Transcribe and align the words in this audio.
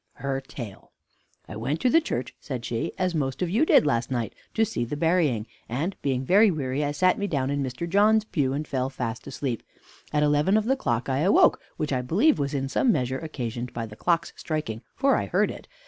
HER 0.13 0.41
TALE 0.41 0.91
"I 1.47 1.55
went 1.55 1.79
to 1.81 1.89
the 1.91 2.01
church," 2.01 2.33
said 2.39 2.65
she, 2.65 2.91
"as 2.97 3.13
most 3.13 3.43
of 3.43 3.51
you 3.51 3.67
did 3.67 3.85
last 3.85 4.09
night, 4.09 4.33
to 4.55 4.65
see 4.65 4.83
the 4.83 4.97
burying, 4.97 5.45
and, 5.69 5.95
being 6.01 6.25
very 6.25 6.49
weary, 6.49 6.83
I 6.83 6.91
sat 6.91 7.19
me 7.19 7.27
down 7.27 7.51
in 7.51 7.61
Mr. 7.61 7.87
Johns's 7.87 8.27
pew, 8.31 8.51
and 8.51 8.67
fell 8.67 8.89
fast 8.89 9.27
asleep. 9.27 9.61
At 10.11 10.23
eleven 10.23 10.57
of 10.57 10.65
the 10.65 10.75
clock 10.75 11.07
I 11.07 11.19
awoke; 11.19 11.61
which 11.77 11.93
I 11.93 12.01
believe 12.01 12.39
was 12.39 12.55
in 12.55 12.67
some 12.67 12.91
measure 12.91 13.19
occasioned 13.19 13.73
by 13.73 13.85
the 13.85 13.95
clock's 13.95 14.33
striking, 14.35 14.81
for 14.95 15.15
I 15.15 15.27
heard 15.27 15.51
it. 15.51 15.67